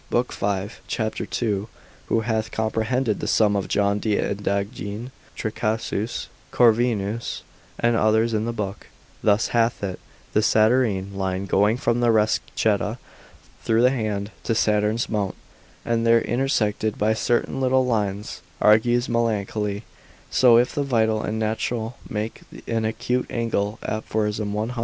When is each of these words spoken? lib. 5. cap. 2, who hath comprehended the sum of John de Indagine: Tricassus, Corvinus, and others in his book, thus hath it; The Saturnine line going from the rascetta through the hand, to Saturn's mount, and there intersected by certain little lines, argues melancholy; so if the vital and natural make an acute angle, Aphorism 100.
lib. 0.09 0.31
5. 0.31 0.81
cap. 0.87 1.13
2, 1.13 1.69
who 2.07 2.19
hath 2.21 2.49
comprehended 2.49 3.19
the 3.19 3.27
sum 3.27 3.55
of 3.55 3.67
John 3.67 3.99
de 3.99 4.17
Indagine: 4.17 5.11
Tricassus, 5.37 6.25
Corvinus, 6.49 7.43
and 7.77 7.95
others 7.95 8.33
in 8.33 8.47
his 8.47 8.55
book, 8.55 8.87
thus 9.21 9.49
hath 9.49 9.83
it; 9.83 9.99
The 10.33 10.41
Saturnine 10.41 11.13
line 11.13 11.45
going 11.45 11.77
from 11.77 11.99
the 11.99 12.07
rascetta 12.09 12.97
through 13.63 13.83
the 13.83 13.91
hand, 13.91 14.31
to 14.45 14.55
Saturn's 14.55 15.07
mount, 15.07 15.35
and 15.85 16.03
there 16.03 16.23
intersected 16.23 16.97
by 16.97 17.13
certain 17.13 17.61
little 17.61 17.85
lines, 17.85 18.41
argues 18.59 19.07
melancholy; 19.07 19.83
so 20.31 20.57
if 20.57 20.73
the 20.73 20.81
vital 20.81 21.21
and 21.21 21.37
natural 21.37 21.95
make 22.09 22.41
an 22.65 22.85
acute 22.85 23.27
angle, 23.29 23.77
Aphorism 23.83 24.51
100. 24.51 24.79